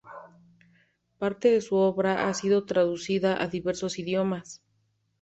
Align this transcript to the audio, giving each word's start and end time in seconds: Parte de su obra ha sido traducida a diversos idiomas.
Parte 1.19 1.51
de 1.51 1.61
su 1.61 1.75
obra 1.75 2.27
ha 2.27 2.33
sido 2.33 2.65
traducida 2.65 3.39
a 3.39 3.45
diversos 3.47 3.99
idiomas. 3.99 4.63